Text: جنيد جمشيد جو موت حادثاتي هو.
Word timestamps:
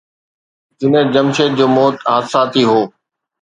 جنيد 0.79 1.07
جمشيد 1.15 1.51
جو 1.59 1.67
موت 1.75 1.95
حادثاتي 2.09 2.63
هو. 2.69 2.79